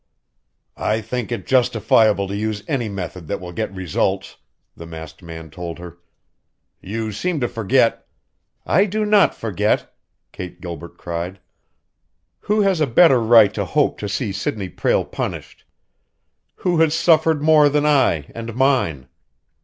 [0.77, 4.37] "I think it justifiable to use any method that will get results,"
[4.75, 5.99] the masked man told her.
[6.81, 8.07] "You seem to forget"
[8.81, 9.93] "I do not forget!"
[10.31, 11.39] Kate Gilbert cried.
[12.39, 15.65] "Who has a better right to hope to see Sidney Prale punished?
[16.55, 19.07] Who has suffered more than I and mine?